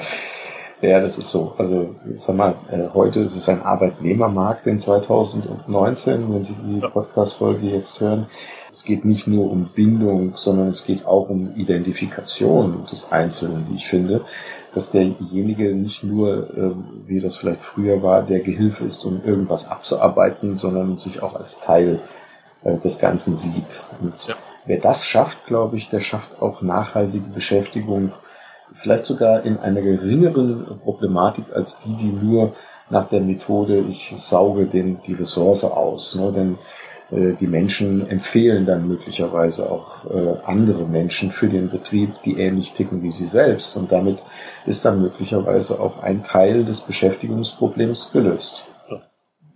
Ja, 0.80 1.00
das 1.00 1.18
ist 1.18 1.30
so. 1.30 1.54
Also, 1.58 1.90
ich 2.12 2.20
sag 2.20 2.36
mal, 2.36 2.54
äh, 2.70 2.94
heute 2.94 3.20
ist 3.20 3.34
es 3.34 3.48
ein 3.48 3.62
Arbeitnehmermarkt 3.62 4.66
in 4.68 4.78
2019, 4.78 6.32
wenn 6.32 6.44
Sie 6.44 6.54
die 6.54 6.80
Podcast-Folge 6.80 7.66
jetzt 7.66 8.00
hören. 8.00 8.28
Es 8.70 8.84
geht 8.84 9.04
nicht 9.04 9.26
nur 9.26 9.50
um 9.50 9.70
Bindung, 9.74 10.36
sondern 10.36 10.68
es 10.68 10.84
geht 10.84 11.04
auch 11.04 11.28
um 11.30 11.56
Identifikation 11.56 12.86
des 12.86 13.10
Einzelnen, 13.10 13.66
wie 13.68 13.74
ich 13.74 13.88
finde, 13.88 14.24
dass 14.72 14.92
derjenige 14.92 15.74
nicht 15.74 16.04
nur, 16.04 16.56
äh, 16.56 16.74
wie 17.06 17.20
das 17.20 17.38
vielleicht 17.38 17.62
früher 17.62 18.00
war, 18.04 18.22
der 18.22 18.38
Gehilfe 18.38 18.84
ist, 18.84 19.04
um 19.04 19.24
irgendwas 19.24 19.68
abzuarbeiten, 19.68 20.56
sondern 20.56 20.96
sich 20.96 21.24
auch 21.24 21.34
als 21.34 21.60
Teil 21.60 22.02
äh, 22.62 22.76
des 22.78 23.00
Ganzen 23.00 23.36
sieht. 23.36 23.84
Und 24.00 24.28
ja. 24.28 24.36
wer 24.64 24.78
das 24.78 25.06
schafft, 25.06 25.46
glaube 25.46 25.76
ich, 25.76 25.90
der 25.90 26.00
schafft 26.00 26.40
auch 26.40 26.62
nachhaltige 26.62 27.26
Beschäftigung 27.26 28.12
vielleicht 28.74 29.06
sogar 29.06 29.44
in 29.44 29.58
einer 29.58 29.82
geringeren 29.82 30.78
Problematik 30.82 31.44
als 31.54 31.80
die, 31.80 31.94
die 31.96 32.12
nur 32.12 32.54
nach 32.90 33.08
der 33.08 33.20
Methode, 33.20 33.84
ich 33.88 34.12
sauge 34.16 34.66
den, 34.66 35.00
die 35.06 35.14
Ressource 35.14 35.64
aus. 35.64 36.14
Ne? 36.16 36.32
Denn 36.32 36.58
äh, 37.10 37.34
die 37.36 37.46
Menschen 37.46 38.08
empfehlen 38.08 38.66
dann 38.66 38.88
möglicherweise 38.88 39.70
auch 39.70 40.04
äh, 40.06 40.36
andere 40.44 40.86
Menschen 40.86 41.30
für 41.30 41.48
den 41.48 41.70
Betrieb, 41.70 42.10
die 42.24 42.38
ähnlich 42.38 42.72
ticken 42.72 43.02
wie 43.02 43.10
sie 43.10 43.28
selbst. 43.28 43.76
Und 43.76 43.92
damit 43.92 44.18
ist 44.66 44.84
dann 44.84 45.02
möglicherweise 45.02 45.80
auch 45.80 46.02
ein 46.02 46.22
Teil 46.22 46.64
des 46.64 46.82
Beschäftigungsproblems 46.82 48.12
gelöst. 48.12 48.66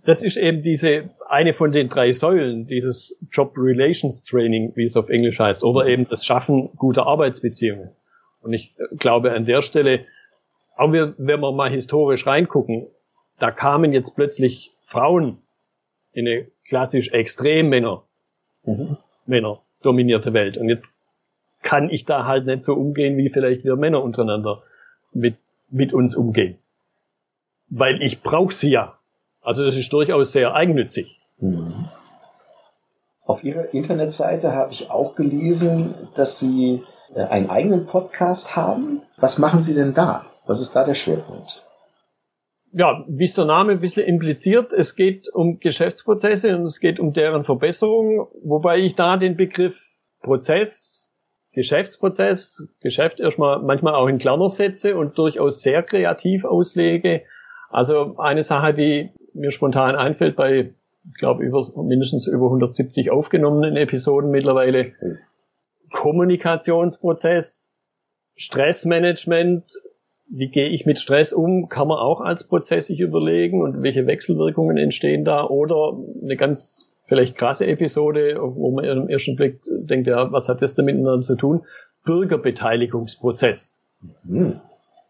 Das 0.05 0.21
ist 0.21 0.35
eben 0.35 0.61
diese 0.61 1.11
eine 1.29 1.53
von 1.53 1.71
den 1.71 1.87
drei 1.87 2.11
Säulen, 2.11 2.67
dieses 2.67 3.17
Job 3.31 3.53
Relations 3.55 4.25
Training, 4.25 4.73
wie 4.75 4.85
es 4.85 4.97
auf 4.97 5.09
Englisch 5.09 5.39
heißt, 5.39 5.63
oder 5.63 5.87
eben 5.87 6.07
das 6.09 6.25
Schaffen 6.25 6.71
guter 6.75 7.07
Arbeitsbeziehungen. 7.07 7.91
Und 8.43 8.53
ich 8.53 8.75
glaube 8.97 9.31
an 9.31 9.45
der 9.45 9.61
Stelle, 9.61 10.05
auch 10.75 10.91
wenn 10.91 11.15
wir 11.17 11.51
mal 11.51 11.71
historisch 11.71 12.27
reingucken, 12.27 12.87
da 13.39 13.51
kamen 13.51 13.93
jetzt 13.93 14.15
plötzlich 14.15 14.71
Frauen 14.85 15.39
in 16.11 16.27
eine 16.27 16.47
klassisch 16.67 17.11
extrem 17.11 17.69
Männer, 17.69 18.03
mhm. 18.63 18.97
Männer 19.25 19.61
dominierte 19.81 20.33
Welt. 20.33 20.57
Und 20.57 20.69
jetzt 20.69 20.93
kann 21.61 21.89
ich 21.89 22.05
da 22.05 22.25
halt 22.25 22.45
nicht 22.45 22.63
so 22.63 22.73
umgehen, 22.73 23.17
wie 23.17 23.29
vielleicht 23.29 23.63
wir 23.63 23.75
Männer 23.75 24.03
untereinander 24.03 24.61
mit, 25.13 25.35
mit 25.69 25.93
uns 25.93 26.15
umgehen. 26.15 26.57
Weil 27.69 28.01
ich 28.01 28.21
brauche 28.21 28.53
sie 28.53 28.71
ja. 28.71 28.97
Also 29.41 29.65
das 29.65 29.77
ist 29.77 29.91
durchaus 29.91 30.31
sehr 30.31 30.53
eigennützig. 30.53 31.19
Mhm. 31.39 31.89
Auf 33.25 33.43
Ihrer 33.43 33.73
Internetseite 33.73 34.53
habe 34.53 34.73
ich 34.73 34.91
auch 34.91 35.15
gelesen, 35.15 35.93
dass 36.15 36.39
Sie 36.39 36.75
äh, 36.75 36.92
einen 37.15 37.49
eigenen 37.49 37.85
Podcast 37.85 38.55
haben. 38.55 39.01
Was 39.17 39.39
machen 39.39 39.61
Sie 39.61 39.75
denn 39.75 39.93
da? 39.93 40.25
Was 40.45 40.61
ist 40.61 40.75
da 40.75 40.83
der 40.83 40.95
Schwerpunkt? 40.95 41.65
Ja, 42.75 43.05
wie 43.07 43.25
es 43.25 43.35
der 43.35 43.45
Name 43.45 43.73
ein 43.73 43.81
bisschen 43.81 44.07
impliziert, 44.07 44.73
es 44.73 44.95
geht 44.95 45.29
um 45.31 45.59
Geschäftsprozesse 45.59 46.57
und 46.57 46.63
es 46.63 46.79
geht 46.79 46.99
um 46.99 47.13
deren 47.13 47.43
Verbesserung, 47.43 48.27
wobei 48.43 48.79
ich 48.79 48.95
da 48.95 49.17
den 49.17 49.37
Begriff 49.37 49.79
Prozess, 50.21 51.11
Geschäftsprozess, 51.51 52.67
Geschäft 52.81 53.19
erstmal 53.19 53.61
manchmal 53.61 53.93
auch 53.93 54.07
in 54.07 54.17
Klammer 54.17 54.49
setze 54.49 54.97
und 54.97 55.19
durchaus 55.19 55.61
sehr 55.61 55.83
kreativ 55.83 56.45
auslege. 56.45 57.21
Also 57.69 58.17
eine 58.17 58.41
Sache, 58.41 58.73
die 58.73 59.11
mir 59.35 59.51
spontan 59.51 59.95
einfällt 59.95 60.35
bei, 60.35 60.73
ich 61.07 61.19
glaube, 61.19 61.43
über, 61.43 61.63
mindestens 61.83 62.25
über 62.25 62.45
170 62.45 63.11
aufgenommenen 63.11 63.77
Episoden 63.77 64.31
mittlerweile, 64.31 64.93
Kommunikationsprozess, 65.93 67.71
Stressmanagement, 68.35 69.63
wie 70.27 70.49
gehe 70.49 70.69
ich 70.69 70.85
mit 70.85 70.99
Stress 70.99 71.31
um, 71.31 71.69
kann 71.69 71.87
man 71.87 71.99
auch 71.99 72.19
als 72.19 72.45
Prozess 72.45 72.87
sich 72.87 72.99
überlegen 72.99 73.61
und 73.61 73.83
welche 73.83 74.07
Wechselwirkungen 74.07 74.77
entstehen 74.77 75.23
da 75.23 75.45
oder 75.45 75.97
eine 76.21 76.35
ganz 76.35 76.91
vielleicht 77.07 77.35
krasse 77.35 77.67
Episode, 77.67 78.37
wo 78.39 78.71
man 78.71 78.85
im 78.85 79.07
ersten 79.07 79.35
Blick 79.35 79.61
denkt, 79.67 80.07
ja, 80.07 80.31
was 80.31 80.49
hat 80.49 80.61
das 80.61 80.73
denn 80.75 80.85
miteinander 80.85 81.21
zu 81.21 81.35
tun? 81.35 81.61
Bürgerbeteiligungsprozess. 82.05 83.79
Mhm. 84.23 84.59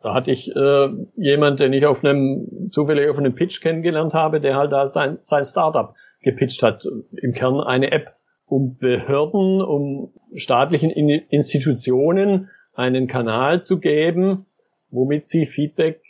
Da 0.02 0.14
hatte 0.14 0.32
ich 0.32 0.54
äh, 0.54 0.90
jemand, 1.16 1.62
den 1.62 1.72
ich 1.72 1.86
auf 1.86 2.04
einem 2.04 2.70
zufällig 2.72 3.10
auf 3.10 3.18
einem 3.18 3.36
Pitch 3.36 3.62
kennengelernt 3.62 4.14
habe, 4.14 4.42
der 4.42 4.58
halt 4.58 4.74
da 4.74 4.92
sein, 4.92 5.18
sein 5.22 5.46
Startup 5.46 5.96
gepitcht 6.22 6.62
hat. 6.62 6.86
Im 7.22 7.34
Kern 7.34 7.62
eine 7.62 7.92
App 7.92 8.14
um 8.46 8.78
Behörden, 8.78 9.62
um 9.62 10.14
staatlichen 10.36 10.90
Institutionen 10.90 12.50
einen 12.74 13.08
Kanal 13.08 13.64
zu 13.64 13.80
geben, 13.80 14.46
womit 14.90 15.28
sie 15.28 15.46
Feedback 15.46 16.02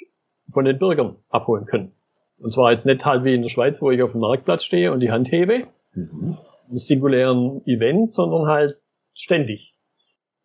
von 0.51 0.65
den 0.65 0.77
Bürgern 0.77 1.17
abholen 1.29 1.65
können. 1.65 1.93
Und 2.39 2.53
zwar 2.53 2.71
jetzt 2.71 2.85
nicht 2.85 3.05
halt 3.05 3.23
wie 3.23 3.33
in 3.33 3.41
der 3.41 3.49
Schweiz, 3.49 3.81
wo 3.81 3.91
ich 3.91 4.01
auf 4.01 4.11
dem 4.11 4.21
Marktplatz 4.21 4.63
stehe 4.63 4.91
und 4.91 4.99
die 4.99 5.11
Hand 5.11 5.31
hebe, 5.31 5.67
mhm. 5.93 6.37
im 6.69 6.77
singulären 6.77 7.61
Event, 7.65 8.13
sondern 8.13 8.47
halt 8.47 8.77
ständig. 9.13 9.75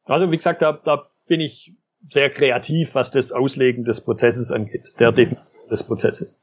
Also 0.04 0.30
wie 0.30 0.37
gesagt, 0.37 0.62
da, 0.62 0.73
da 0.73 1.11
bin 1.26 1.40
ich 1.40 1.75
sehr 2.11 2.30
kreativ, 2.30 2.95
was 2.95 3.11
das 3.11 3.33
Auslegen 3.33 3.85
des 3.85 4.00
Prozesses 4.00 4.52
angeht, 4.52 4.85
der 4.99 5.12
Definition 5.12 5.68
des 5.71 5.83
Prozesses. 5.83 6.40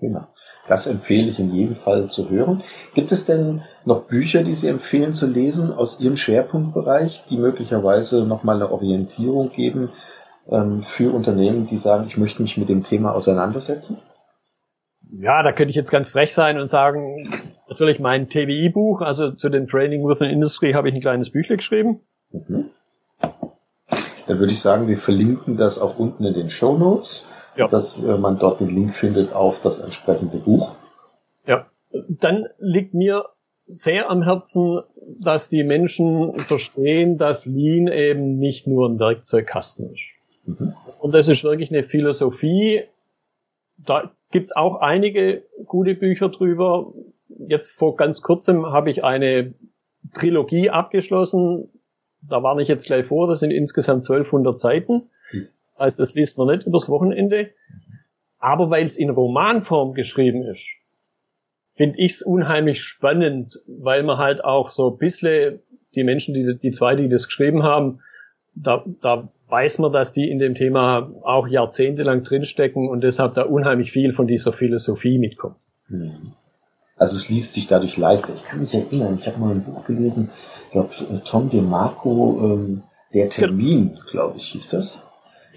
Genau. 0.00 0.28
Das 0.68 0.86
empfehle 0.86 1.30
ich 1.30 1.38
in 1.38 1.52
jedem 1.54 1.74
Fall 1.74 2.08
zu 2.08 2.28
hören. 2.28 2.62
Gibt 2.94 3.10
es 3.10 3.26
denn 3.26 3.62
noch 3.84 4.02
Bücher, 4.02 4.44
die 4.44 4.54
Sie 4.54 4.68
empfehlen 4.68 5.14
zu 5.14 5.26
lesen 5.26 5.72
aus 5.72 6.00
Ihrem 6.00 6.16
Schwerpunktbereich, 6.16 7.24
die 7.26 7.38
möglicherweise 7.38 8.26
nochmal 8.26 8.56
eine 8.56 8.70
Orientierung 8.70 9.50
geben 9.50 9.90
ähm, 10.50 10.82
für 10.82 11.14
Unternehmen, 11.14 11.66
die 11.66 11.78
sagen, 11.78 12.04
ich 12.06 12.18
möchte 12.18 12.42
mich 12.42 12.58
mit 12.58 12.68
dem 12.68 12.84
Thema 12.84 13.12
auseinandersetzen? 13.12 14.00
Ja, 15.10 15.42
da 15.42 15.52
könnte 15.52 15.70
ich 15.70 15.76
jetzt 15.76 15.90
ganz 15.90 16.10
frech 16.10 16.34
sein 16.34 16.60
und 16.60 16.68
sagen, 16.68 17.30
natürlich 17.68 17.98
mein 17.98 18.28
TWI-Buch, 18.28 19.00
also 19.00 19.32
zu 19.32 19.48
den 19.48 19.66
Training 19.66 20.06
Within 20.06 20.28
Industry 20.28 20.72
habe 20.72 20.90
ich 20.90 20.94
ein 20.94 21.00
kleines 21.00 21.30
Büchle 21.30 21.56
geschrieben. 21.56 22.02
Mhm. 22.30 22.70
Dann 24.26 24.38
würde 24.38 24.52
ich 24.52 24.60
sagen, 24.60 24.86
wir 24.86 24.98
verlinken 24.98 25.56
das 25.56 25.80
auch 25.80 25.98
unten 25.98 26.24
in 26.24 26.34
den 26.34 26.50
Show 26.50 26.76
Notes 26.76 27.30
ja. 27.58 27.68
dass 27.68 28.02
äh, 28.04 28.16
man 28.16 28.38
dort 28.38 28.60
den 28.60 28.70
Link 28.70 28.94
findet 28.94 29.32
auf 29.32 29.60
das 29.60 29.80
entsprechende 29.80 30.38
Buch. 30.38 30.76
Ja, 31.46 31.66
dann 32.08 32.46
liegt 32.58 32.94
mir 32.94 33.24
sehr 33.66 34.08
am 34.10 34.22
Herzen, 34.22 34.80
dass 35.20 35.48
die 35.48 35.64
Menschen 35.64 36.38
verstehen, 36.38 37.18
dass 37.18 37.44
Lean 37.44 37.88
eben 37.88 38.38
nicht 38.38 38.66
nur 38.66 38.88
ein 38.88 38.98
Werkzeugkasten 38.98 39.92
ist. 39.92 40.08
Mhm. 40.46 40.74
Und 41.00 41.12
das 41.12 41.28
ist 41.28 41.44
wirklich 41.44 41.70
eine 41.70 41.82
Philosophie. 41.82 42.84
Da 43.76 44.10
gibt's 44.30 44.54
auch 44.54 44.76
einige 44.76 45.42
gute 45.66 45.94
Bücher 45.94 46.28
drüber. 46.28 46.92
Jetzt 47.28 47.70
vor 47.70 47.96
ganz 47.96 48.22
kurzem 48.22 48.66
habe 48.66 48.90
ich 48.90 49.04
eine 49.04 49.54
Trilogie 50.14 50.70
abgeschlossen. 50.70 51.68
Da 52.22 52.42
warne 52.42 52.62
ich 52.62 52.68
jetzt 52.68 52.86
gleich 52.86 53.06
vor, 53.06 53.28
das 53.28 53.40
sind 53.40 53.50
insgesamt 53.50 54.04
1200 54.08 54.58
Seiten. 54.58 55.10
Also 55.78 56.02
das 56.02 56.14
liest 56.14 56.38
man 56.38 56.48
nicht 56.48 56.66
übers 56.66 56.88
Wochenende. 56.88 57.50
Aber 58.38 58.70
weil 58.70 58.86
es 58.86 58.96
in 58.96 59.10
Romanform 59.10 59.94
geschrieben 59.94 60.44
ist, 60.44 60.66
finde 61.74 62.00
ich 62.00 62.12
es 62.12 62.22
unheimlich 62.22 62.82
spannend, 62.82 63.60
weil 63.66 64.02
man 64.02 64.18
halt 64.18 64.44
auch 64.44 64.72
so 64.72 64.90
ein 64.90 64.98
bisschen 64.98 65.60
die 65.94 66.04
Menschen, 66.04 66.34
die, 66.34 66.58
die 66.58 66.70
zwei, 66.70 66.94
die 66.96 67.08
das 67.08 67.26
geschrieben 67.26 67.62
haben, 67.62 68.00
da, 68.54 68.84
da 69.00 69.28
weiß 69.48 69.78
man, 69.78 69.92
dass 69.92 70.12
die 70.12 70.28
in 70.30 70.38
dem 70.38 70.54
Thema 70.54 71.10
auch 71.22 71.46
jahrzehntelang 71.46 72.24
drinstecken 72.24 72.88
und 72.88 73.02
deshalb 73.02 73.34
da 73.34 73.42
unheimlich 73.42 73.92
viel 73.92 74.12
von 74.12 74.26
dieser 74.26 74.52
Philosophie 74.52 75.18
mitkommt. 75.18 75.56
Hm. 75.86 76.32
Also 76.96 77.16
es 77.16 77.28
liest 77.28 77.54
sich 77.54 77.68
dadurch 77.68 77.96
leichter. 77.96 78.34
Ich 78.34 78.44
kann 78.44 78.60
mich 78.60 78.74
erinnern, 78.74 79.14
ich 79.16 79.26
habe 79.28 79.38
mal 79.38 79.52
ein 79.52 79.62
Buch 79.62 79.84
gelesen, 79.84 80.30
ich 80.66 80.72
glaube 80.72 80.90
Tom 81.24 81.48
DeMarco, 81.48 82.40
ähm, 82.42 82.82
Der 83.14 83.30
Termin, 83.30 83.96
glaube 84.10 84.36
ich, 84.36 84.48
hieß 84.48 84.70
das 84.70 85.07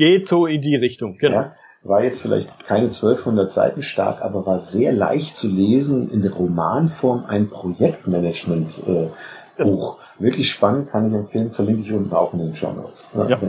geht 0.02 0.28
so 0.28 0.48
in 0.48 0.64
die 0.64 0.76
Richtung, 0.76 1.20
genau. 1.20 1.36
Ja, 1.36 1.56
war 1.84 2.04
jetzt 2.04 2.24
vielleicht 2.24 2.66
keine 2.66 2.86
1200 2.86 3.52
Seiten 3.52 3.84
stark, 3.84 4.24
aber 4.24 4.48
war 4.48 4.58
sehr 4.58 4.92
leicht 4.92 5.36
zu 5.36 5.48
lesen 5.48 6.10
in 6.10 6.24
der 6.24 6.32
Romanform 6.32 7.26
ein 7.28 7.50
Projektmanagement 7.50 8.82
äh, 8.88 9.64
Buch. 9.64 10.00
Wirklich 10.18 10.50
spannend, 10.50 10.90
kann 10.90 11.08
ich 11.08 11.14
empfehlen, 11.14 11.52
verlinke 11.52 11.84
ich 11.84 11.94
unten 11.94 12.14
auch 12.14 12.34
in 12.34 12.40
den 12.40 12.56
Show 12.56 12.72
Notes. 12.72 13.16
Ja. 13.16 13.40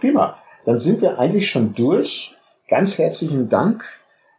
Prima. 0.00 0.38
Dann 0.64 0.78
sind 0.78 1.02
wir 1.02 1.18
eigentlich 1.18 1.50
schon 1.50 1.74
durch. 1.74 2.34
Ganz 2.66 2.96
herzlichen 2.96 3.50
Dank 3.50 3.84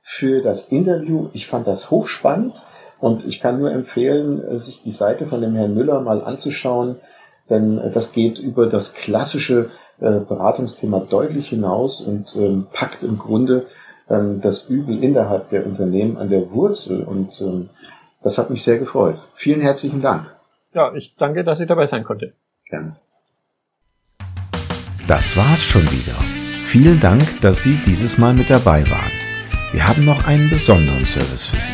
für 0.01 0.41
das 0.41 0.69
Interview. 0.69 1.29
Ich 1.33 1.45
fand 1.45 1.67
das 1.67 1.91
hochspannend 1.91 2.65
und 2.99 3.27
ich 3.27 3.39
kann 3.39 3.59
nur 3.59 3.71
empfehlen, 3.71 4.57
sich 4.57 4.81
die 4.81 4.89
Seite 4.89 5.27
von 5.27 5.41
dem 5.41 5.53
Herrn 5.53 5.75
Müller 5.75 6.01
mal 6.01 6.23
anzuschauen, 6.23 6.95
denn 7.51 7.91
das 7.93 8.13
geht 8.13 8.39
über 8.39 8.65
das 8.65 8.95
klassische 8.95 9.69
äh, 9.99 10.19
Beratungsthema 10.19 10.99
deutlich 10.99 11.49
hinaus 11.49 12.01
und 12.01 12.35
ähm, 12.35 12.67
packt 12.71 13.03
im 13.03 13.17
Grunde 13.17 13.65
ähm, 14.09 14.41
das 14.41 14.69
Übel 14.69 15.03
innerhalb 15.03 15.49
der 15.49 15.65
Unternehmen 15.65 16.17
an 16.17 16.29
der 16.29 16.51
Wurzel. 16.51 17.03
Und 17.03 17.41
ähm, 17.41 17.69
das 18.23 18.37
hat 18.37 18.49
mich 18.49 18.63
sehr 18.63 18.77
gefreut. 18.77 19.17
Vielen 19.35 19.61
herzlichen 19.61 20.01
Dank. 20.01 20.35
Ja, 20.73 20.93
ich 20.93 21.15
danke, 21.17 21.43
dass 21.43 21.59
ich 21.59 21.67
dabei 21.67 21.87
sein 21.87 22.03
konnte. 22.03 22.33
Gerne. 22.69 22.95
Das 25.07 25.37
war's 25.37 25.63
schon 25.63 25.83
wieder. 25.83 26.15
Vielen 26.63 26.99
Dank, 26.99 27.23
dass 27.41 27.63
Sie 27.63 27.77
dieses 27.77 28.17
Mal 28.17 28.33
mit 28.33 28.49
dabei 28.49 28.83
waren. 28.89 29.11
Wir 29.71 29.87
haben 29.87 30.05
noch 30.05 30.27
einen 30.27 30.49
besonderen 30.49 31.05
Service 31.05 31.45
für 31.45 31.57
Sie. 31.57 31.73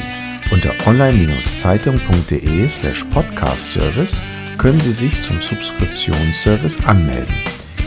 Unter 0.52 0.72
online-zeitung.de 0.88 2.68
slash 2.68 3.04
podcast 3.06 3.72
service 3.72 4.22
können 4.58 4.80
Sie 4.80 4.92
sich 4.92 5.20
zum 5.20 5.42
Subskriptionsservice 5.42 6.86
anmelden. 6.86 7.34